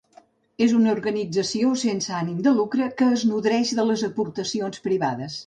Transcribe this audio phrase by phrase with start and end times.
[0.65, 5.39] És una organització sense ànim de lucre que es nodreix de les aportacions privades.